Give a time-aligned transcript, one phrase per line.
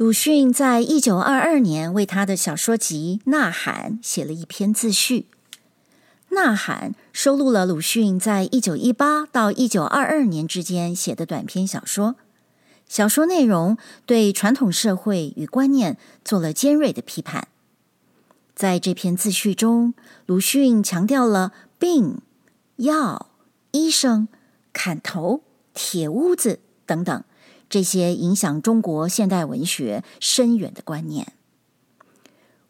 [0.00, 5.26] 鲁迅在一九二二年为他的小说集《呐喊》写了一篇自序，
[6.34, 12.16] 《呐喊》收录了鲁迅在一九一八到一九二二年之间写的短篇小说。
[12.88, 13.76] 小说内容
[14.06, 17.48] 对传统社会与观念做了尖锐的批判。
[18.54, 19.92] 在这篇自序中，
[20.24, 22.22] 鲁迅强调了病、
[22.76, 23.26] 药、
[23.72, 24.28] 医生、
[24.72, 25.42] 砍头、
[25.74, 27.22] 铁屋子等等。
[27.70, 31.32] 这些影响中国现代文学深远的观念。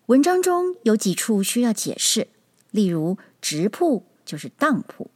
[0.06, 2.28] 文章中有几处需要解释，
[2.70, 5.10] 例如“直铺”就是当铺。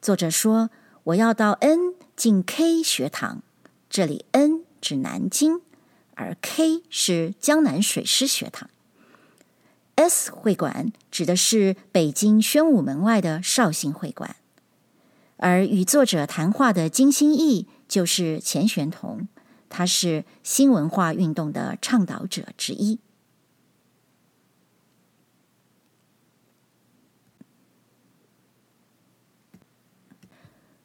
[0.00, 0.70] 作者说
[1.02, 3.42] ：“我要到 N 进 K 学堂，
[3.88, 5.60] 这里 N 指南京，
[6.14, 8.70] 而 K 是江南水师学堂。
[9.96, 14.36] S 会馆指的是北京宣武门外的绍兴会馆，
[15.38, 19.26] 而与作者谈话的金星义。”就是钱玄同，
[19.68, 23.00] 他是新文化运动的倡导者之一。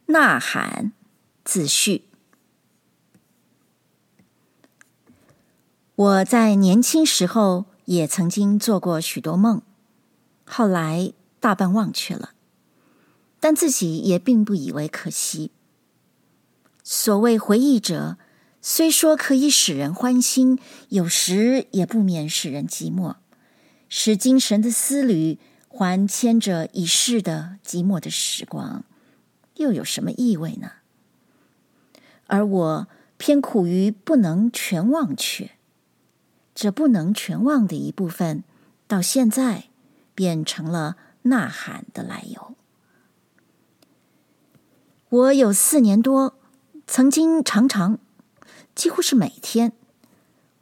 [0.08, 0.94] 呐喊
[1.44, 2.06] 自序：
[5.94, 9.62] 我在年轻时候也曾经做过许多梦，
[10.44, 12.32] 后来大半忘却了，
[13.40, 15.52] 但自己也并不以为可惜。
[16.88, 18.20] 所谓回忆者，
[18.62, 23.16] 虽说可以使人欢欣，有时也不免使人寂寞，
[23.90, 28.86] 使精神的丝缕还牵着已逝的寂寞的时光，
[29.56, 30.74] 又有什么意味呢？
[32.28, 35.54] 而我偏苦于不能全忘却，
[36.54, 38.44] 这不能全忘的一部分，
[38.86, 39.70] 到现在
[40.14, 42.56] 变成了呐喊的来由。
[45.10, 46.36] 我有四年多。
[46.88, 47.98] 曾经常常，
[48.76, 49.74] 几乎是每天，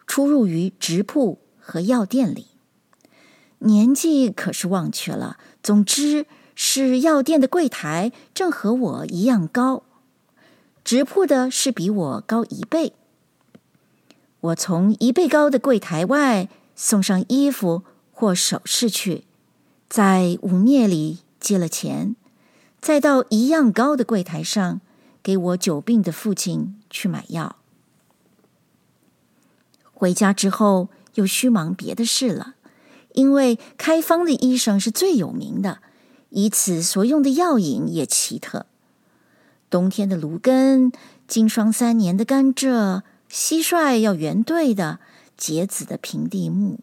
[0.08, 2.48] 出入于直铺和药店里。
[3.60, 6.26] 年纪可是忘却了，总之
[6.56, 9.84] 是药店的柜台正和我一样高，
[10.84, 12.94] 直铺的是比我高一倍。
[14.40, 19.26] 我从一倍高的柜台外送上衣服或首饰去，
[19.88, 22.16] 在五镍里借了钱，
[22.82, 24.82] 再到一样高的柜台上。
[25.24, 27.56] 给我久病的父亲去买药，
[29.94, 32.56] 回家之后又须忙别的事了，
[33.14, 35.80] 因为开方的医生是最有名的，
[36.32, 38.66] 以此所用的药引也奇特。
[39.70, 40.92] 冬天的芦根，
[41.26, 43.02] 经霜三年的甘蔗，
[43.32, 45.00] 蟋蟀要圆对的，
[45.38, 46.80] 结子的平地木，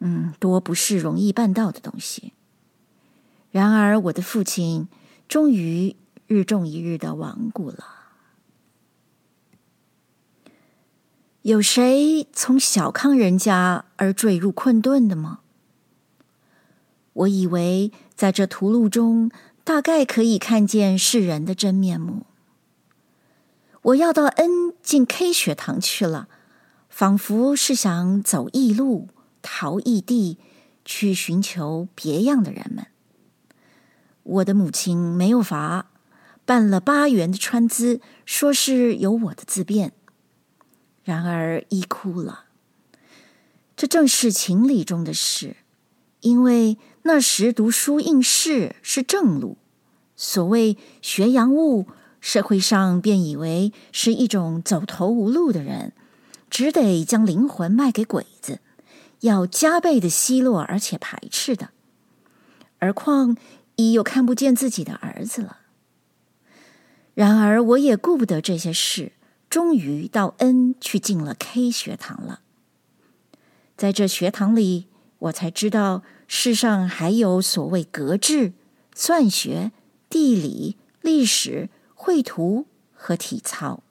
[0.00, 2.34] 嗯，多不是容易办到的东西。
[3.50, 4.86] 然而我的父亲
[5.26, 5.96] 终于。
[6.32, 7.84] 日重一日的亡故了。
[11.42, 15.40] 有谁从小康人家而坠入困顿的吗？
[17.12, 19.30] 我以为在这途路中，
[19.64, 22.26] 大概可以看见世人的真面目。
[23.82, 26.28] 我要到 N 进 K 学堂去了，
[26.88, 29.08] 仿佛是想走异路，
[29.42, 30.38] 逃异地，
[30.84, 32.86] 去寻求别样的人们。
[34.22, 35.88] 我的母亲没有法。
[36.44, 39.92] 办了八元的川资，说是有我的自便，
[41.04, 42.46] 然而一哭了。
[43.76, 45.56] 这正是情理中的事，
[46.20, 49.56] 因为那时读书应试是正路，
[50.14, 51.86] 所谓学洋务，
[52.20, 55.92] 社会上便以为是一种走投无路的人，
[56.50, 58.60] 只得将灵魂卖给鬼子，
[59.20, 61.70] 要加倍的奚落而且排斥的。
[62.78, 63.36] 而况
[63.76, 65.58] 已又看不见自己的儿子了。
[67.14, 69.12] 然而，我也顾不得这些事，
[69.50, 72.40] 终于到 N 去进了 K 学堂了。
[73.76, 74.86] 在这学堂里，
[75.18, 78.54] 我才知道世上还有所谓格致、
[78.94, 79.72] 算学、
[80.08, 83.82] 地理、历史、绘图和体操。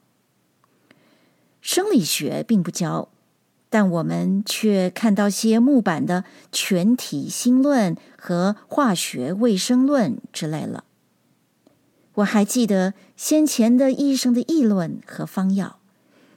[1.61, 3.09] 生理学并不教，
[3.69, 10.85] 但我们却看到些木板的全体心论和化学卫生论之类了。
[12.21, 15.79] 我还记得先前的医生的议论和方药，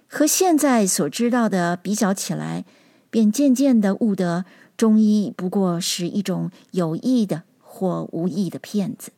[0.06, 2.64] 和现在所知道的比较起来，
[3.10, 4.44] 便渐渐的悟得
[4.76, 9.12] 中医不过是一种有意的或无意的骗子，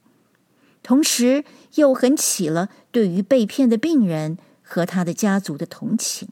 [0.83, 6.29] 同时又很起了对于被骗的病人和他的家族的同情，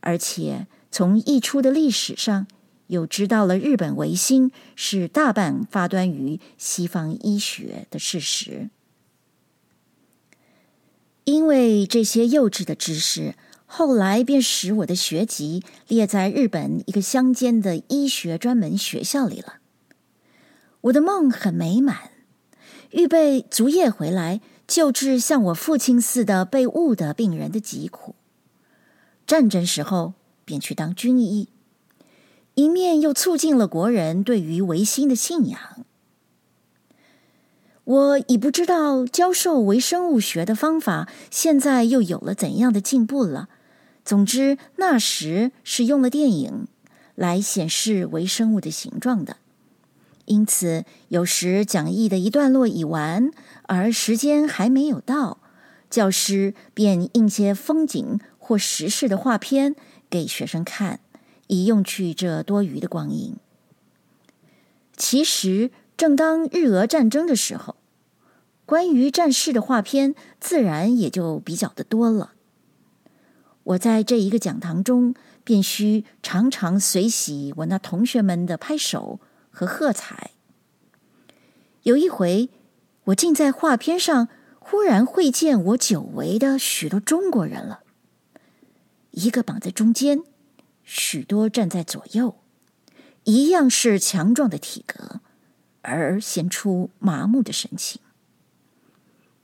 [0.00, 2.46] 而且从溢出的历史上，
[2.86, 8.70] 又知道了日本维新是大半发端于西方医学的事实。
[11.26, 13.34] 因为这些幼稚的知识，
[13.66, 19.54] 后来便使我的学籍列在日本一个乡间的医学专门学校里了。
[20.82, 22.12] 我的梦很美满，
[22.92, 28.14] 预备足夜回来救治像我父亲似的被误的病人的疾苦。
[29.26, 30.14] 战争时候
[30.44, 31.48] 便去当军医，
[32.54, 35.84] 一面又促进了国人对于维新的信仰。
[37.86, 43.48] 我已不知道教授微生物学的方法现在又有了怎样的进步了。
[44.04, 46.66] 总之，那时是用了电影
[47.14, 49.36] 来显示微生物的形状的。
[50.24, 53.30] 因此，有时讲义的一段落已完，
[53.68, 55.38] 而时间还没有到，
[55.88, 59.76] 教师便印些风景或时事的画片
[60.10, 60.98] 给学生看，
[61.46, 63.36] 以用去这多余的光阴。
[64.96, 67.76] 其实，正当日俄战争的时候，
[68.66, 72.32] 关于战事的画片自然也就比较的多了。
[73.64, 79.20] 我在这一个讲堂中，便须常常随喜我那同学们的拍手
[79.50, 80.32] 和喝彩。
[81.82, 82.50] 有一回，
[83.04, 84.28] 我竟在画片上
[84.58, 87.80] 忽然会见我久违的许多中国人了。
[89.12, 90.22] 一个绑在中间，
[90.84, 92.36] 许多站在左右，
[93.24, 95.20] 一样是强壮的体格，
[95.86, 98.00] 而显出麻木的神情。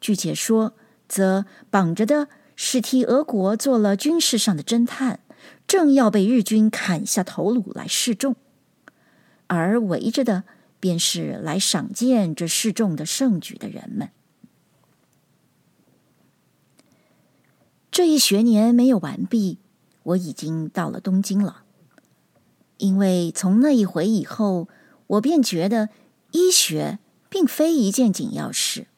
[0.00, 0.74] 据解说，
[1.08, 2.28] 则绑着的。
[2.54, 5.20] 是替俄国做了军事上的侦探，
[5.66, 8.36] 正要被日军砍下头颅来示众，
[9.46, 10.44] 而围着的
[10.78, 14.10] 便是来赏见这示众的盛举的人们。
[17.90, 19.58] 这一学年没有完毕，
[20.02, 21.64] 我已经到了东京了，
[22.76, 24.68] 因为从那一回以后，
[25.06, 25.88] 我便觉得
[26.32, 26.99] 医学
[27.29, 28.88] 并非一件紧要事，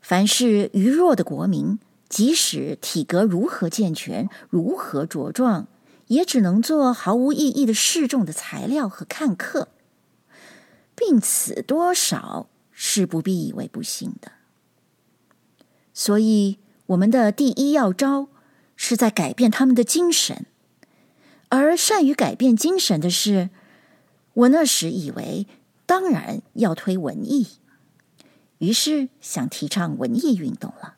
[0.00, 1.78] 凡是愚弱的国民。
[2.08, 5.66] 即使体格如何健全，如何茁壮，
[6.08, 9.68] 也只能做毫无意义的示众的材料和看客，
[10.94, 14.32] 并此多少是不必以为不幸的。
[15.94, 18.28] 所以，我们的第一要招
[18.76, 20.44] 是在改变他们的精神，
[21.48, 23.48] 而善于改变精神的是，
[24.34, 25.46] 我那时以为
[25.92, 27.48] 当然要推文艺，
[28.56, 30.94] 于是想提倡文艺运动了。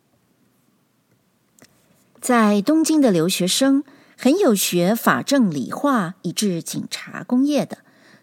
[2.21, 3.83] 在东京的留学生
[4.17, 7.79] 很有学法政理化以至警察工业的，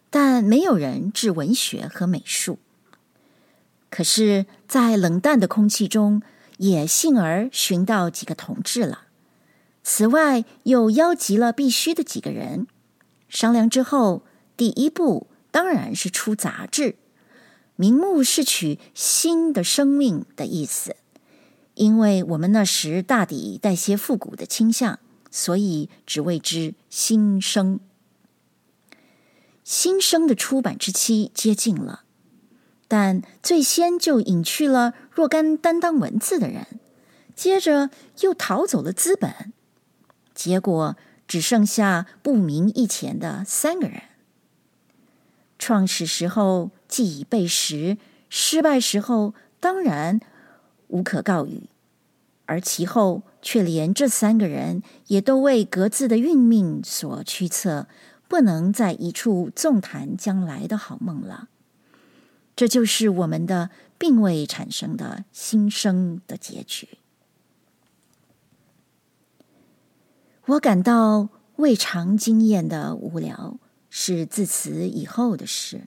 [0.09, 2.57] 但没有人治文学和美术。
[3.89, 6.21] 可是，在冷淡的空气中，
[6.55, 9.07] 也幸而寻到几个同志了。
[9.83, 12.65] 此外，又邀集了必须的几个人，
[13.27, 14.23] 商量之后，
[14.55, 16.95] 第一步当然是出杂志，
[17.75, 20.95] 名目是取“新的生命”的意思。
[21.75, 24.99] 因为我们那时大抵带些复古的倾向，
[25.29, 27.79] 所以只谓之新生。
[29.63, 32.03] 新生的出版之期接近了，
[32.87, 36.67] 但最先就隐去了若干担当文字的人，
[37.35, 37.89] 接着
[38.19, 39.53] 又逃走了资本，
[40.35, 44.03] 结果只剩下不明一钱的三个人。
[45.61, 47.99] 创始时候既已背时，
[48.31, 50.19] 失败时候当然
[50.87, 51.69] 无可告语。
[52.47, 57.87] 而其后却连这三个人也都为各自的运命所驱策，
[58.27, 61.49] 不能在一处纵谈将来的好梦了。
[62.55, 63.69] 这就是我们的
[63.99, 66.89] 并未产生的新生的结局。
[70.47, 73.57] 我感到未尝经验的无聊，
[73.91, 75.81] 是自此以后的事。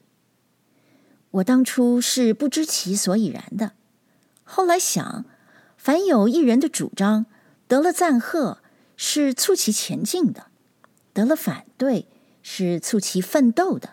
[1.33, 3.73] 我当初是不知其所以然的，
[4.45, 5.25] 后来想。
[5.77, 7.27] 凡有一人的主张
[7.69, 8.57] 得了赞贺，
[8.97, 10.45] 是促其前进的；
[11.13, 12.09] 得了反对，
[12.43, 13.91] 是促其奋斗的。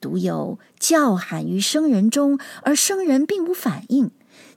[0.00, 4.10] 独有叫喊于生人中，而生人并无反应，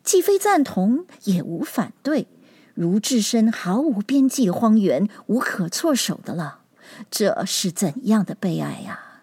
[0.06, 2.28] 既非赞同，也无反对，
[2.76, 6.61] 如置身毫无边际的荒原，无可措手的了。
[7.10, 9.22] 这是怎样的悲哀呀！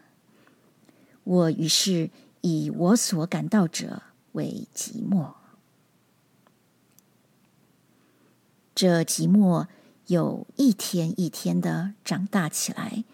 [1.25, 2.11] 我于是
[2.41, 5.35] 以我所感到者为寂寞。
[8.75, 9.67] 这寂寞
[10.07, 13.05] 有一天一天的长大起来，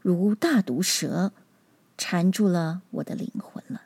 [0.00, 1.32] 如大毒蛇，
[1.98, 3.82] 缠住了我的灵魂了。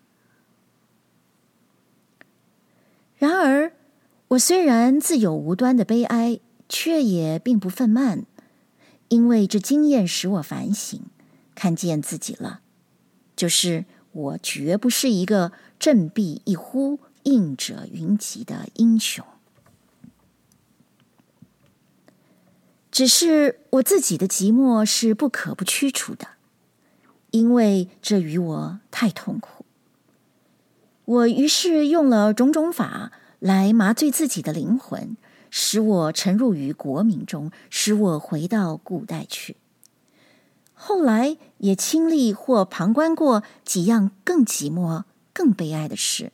[3.16, 3.72] 然而，
[4.28, 8.24] 我虽然自有无端的悲哀，却也并不愤懑，
[9.10, 11.02] 因为这经验使我反省，
[11.54, 12.60] 看见自己了，
[13.36, 19.24] 就是我绝不是一个振臂一呼应者云集的英雄。
[22.92, 26.28] 只是我自己的寂寞是不可不驱除的，
[27.30, 29.64] 因为这与我太痛苦。
[31.04, 35.16] 我于是用了种种法来麻醉自己的灵魂，
[35.50, 39.56] 使我沉入于国民中，使我回到古代去。
[40.72, 45.04] 后来也亲历或旁观过几样更寂寞、
[45.34, 46.32] 更悲哀的事，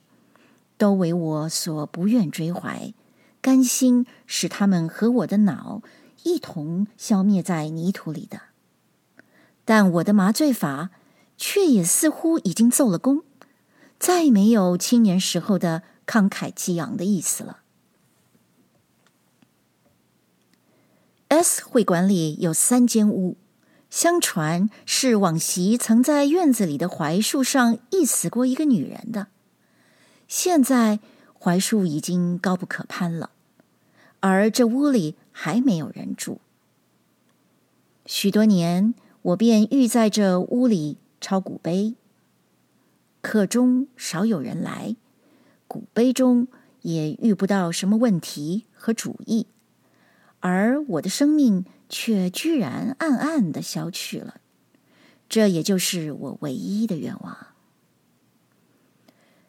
[0.78, 2.94] 都为我所不愿追怀，
[3.40, 5.82] 甘心使他们和我的脑
[6.22, 8.42] 一同消灭在泥土里的。
[9.64, 10.90] 但我的麻醉法
[11.36, 13.24] 却也似乎已经奏了功。
[13.98, 17.60] 再没有青年时候的慷慨激昂的意思了。
[21.28, 23.36] S 会馆里有三间屋，
[23.90, 29.26] 相传是往昔曾在院子里的槐树上缢死过一个女人的。
[30.28, 31.00] 现在
[31.38, 33.30] 槐树已经高不可攀了，
[34.20, 36.40] 而这屋里还没有人住。
[38.06, 41.96] 许多年，我便寓在这屋里抄古碑。
[43.20, 44.94] 课中少有人来，
[45.66, 46.46] 古碑中
[46.82, 49.48] 也遇不到什么问题和主意，
[50.48, 54.40] 而我的生命却居然暗暗的消去了。
[55.28, 57.48] 这也就是我唯一的愿望。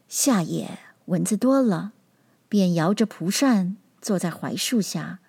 [0.07, 1.93] 夏夜蚊子多了，
[2.49, 5.19] 便摇着蒲扇坐在槐树下，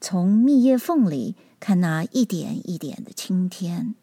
[0.00, 3.94] 从密叶缝里看那一点一点的青天，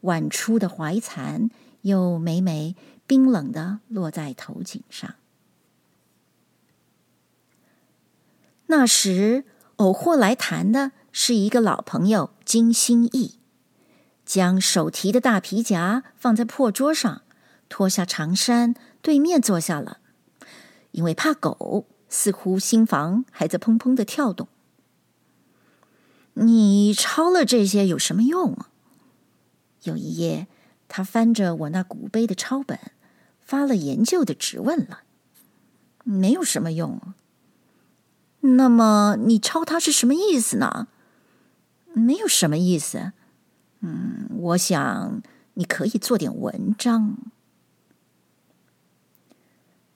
[0.00, 1.48] 晚出的槐蚕
[1.82, 2.74] 又每每。
[3.08, 5.14] 冰冷的落在头颈上。
[8.66, 9.44] 那时
[9.76, 13.38] 偶或来谈的是一个老朋友金星义，
[14.24, 17.22] 将手提的大皮夹放在破桌上，
[17.68, 19.98] 脱下长衫，对面坐下了。
[20.92, 24.48] 因为怕狗，似乎心房还在砰砰的跳动。
[26.34, 28.70] 你抄了这些有什么用啊？
[29.82, 30.46] 有一夜，
[30.88, 32.78] 他翻着我那古碑的抄本。
[33.40, 35.02] 发了研究的质问了，
[36.02, 37.00] 没有什么用。
[38.54, 40.88] 那么你抄它是什么意思呢？
[41.92, 43.12] 没有什么意思。
[43.80, 45.22] 嗯，我想
[45.54, 47.16] 你可以做点文章。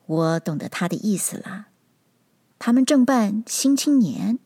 [0.05, 1.67] 我懂得他的意思了。
[2.59, 4.37] 他们正办《新青年》，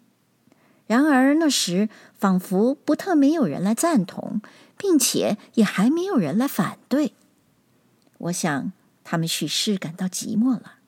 [0.87, 4.41] 然而那时仿佛不特没有人来赞同，
[4.77, 7.13] 并且也还没有人来反对。
[8.19, 8.71] 我想。
[9.07, 10.79] 他们许是感到寂寞了，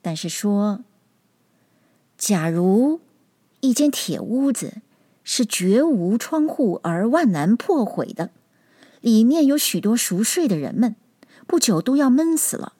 [0.00, 0.80] 但是说，
[2.18, 3.00] 假如
[3.60, 4.78] 一间铁屋子
[5.22, 8.30] 是绝无窗户而万难破毁的，
[9.00, 10.96] 里面有许多熟睡的人们，
[11.46, 12.72] 不久都要闷死了。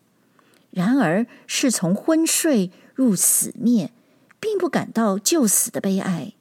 [0.71, 3.93] 然而是从昏睡入死灭，
[4.41, 6.33] 并不感到就死的悲哀。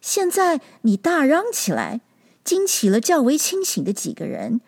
[0.00, 2.00] 现在你大嚷起来，
[2.42, 4.60] 惊起了较为清醒的几个人。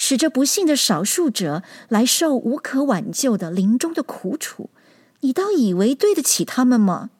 [0.00, 4.70] 使这不幸的少数者来受无可挽救的临终的苦楚，
[5.20, 7.10] 你倒以为对得起他们吗？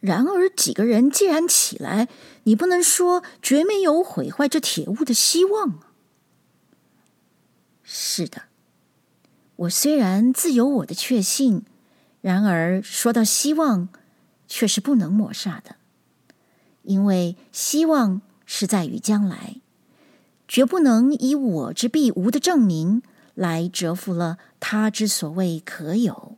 [0.00, 2.08] 然而几个人既然起来，
[2.42, 5.78] 你不能说绝没有毁坏这铁屋的希望。
[7.84, 8.42] 是的，
[9.54, 11.62] 我虽然自有我的确信，
[12.20, 13.88] 然而说到希望，
[14.48, 15.76] 却是不能抹煞的，
[16.82, 19.56] 因为希望是在于将来。
[20.48, 23.02] 绝不能以我之必无的证明
[23.34, 26.36] 来折服了他之所谓可有。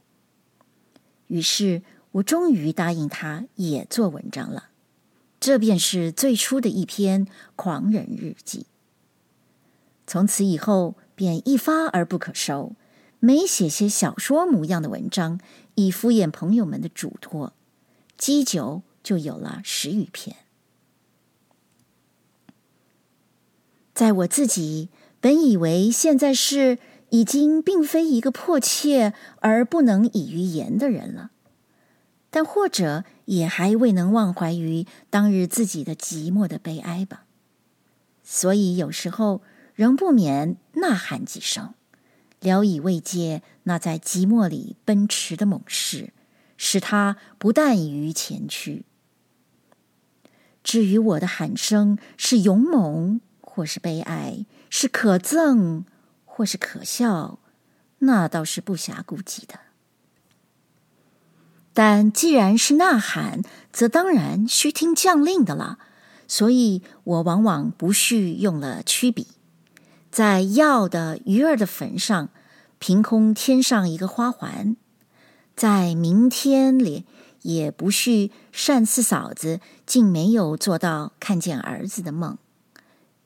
[1.26, 1.82] 于是
[2.12, 4.68] 我终于答应他也做文章了，
[5.40, 8.66] 这便是最初的一篇狂人日记。
[10.06, 12.76] 从此以后便一发而不可收，
[13.18, 15.40] 每写些小说模样的文章，
[15.74, 17.54] 以敷衍朋友们的嘱托，
[18.16, 20.36] 积久就有了十余篇。
[23.94, 24.90] 在我自己
[25.24, 26.76] 本以为现在是
[27.08, 31.30] 已经并非一个迫切而不能以于言的人了，
[32.28, 37.24] 但或者也还未能忘怀于当日自己的寂寞的悲哀吧，
[38.22, 39.40] 所以有时候
[39.74, 41.72] 仍不免呐喊几声，
[42.40, 46.12] 聊以慰藉那在寂寞里奔驰的猛士，
[46.58, 48.84] 使他不但于前驱。
[50.62, 54.44] 至于我的喊声是勇猛，或是悲哀，
[54.76, 55.84] 是可憎，
[56.24, 57.38] 或是可笑，
[57.98, 59.60] 那倒是不暇顾及的。
[61.72, 65.78] 但既然是呐喊，则当然须听将令的了。
[66.26, 69.28] 所以我往往不续用了曲笔，
[70.10, 72.30] 在要的鱼儿的坟上，
[72.80, 74.74] 凭空添上一个花环，
[75.54, 77.04] 在明天里
[77.42, 78.32] 也不续
[78.66, 82.36] 单四嫂子竟没有做到看见儿子的梦，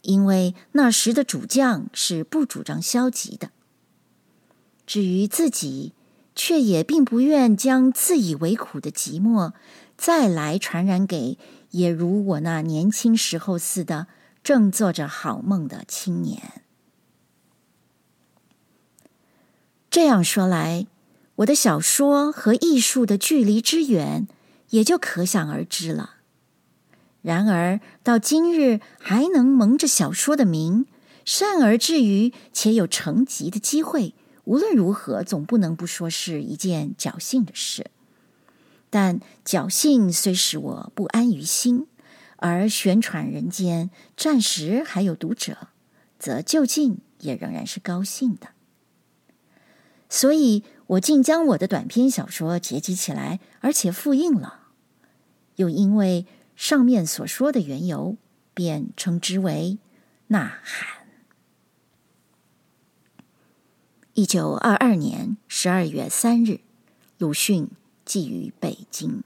[0.09, 3.51] 因为那时的主将是不主张消极的。
[4.87, 5.93] 至于自己，
[6.35, 9.53] 却也并不愿将自以为苦的寂寞
[9.99, 11.37] 再来传染给
[11.73, 14.07] 也如我那年轻时候似的
[14.43, 16.63] 正做着好梦的青年。
[19.91, 20.87] 这样说来，
[21.37, 24.27] 我的小说和艺术的距离之远，
[24.71, 26.15] 也就可想而知了。
[27.29, 30.87] 然而到今日还能蒙着小说的名，
[31.27, 37.91] 善而至于且有成集的机会，无论如何总不能不说是一件侥幸的事。
[38.89, 41.87] 但侥幸虽使我不安于心，
[42.37, 45.69] 而宣传人间暂时还有读者，
[46.19, 48.49] 则就近也仍然是高兴的。
[50.09, 54.61] 所以我竟将我的短篇小说结集起来，而且复印了。
[55.57, 56.25] 又因为
[56.59, 58.17] 上面所说的缘由，
[58.53, 59.79] 便称之为
[60.27, 61.07] 《呐喊》。
[64.15, 66.59] 一九二二年十二月三日，
[67.17, 67.69] 鲁迅
[68.05, 69.23] 寄于北京。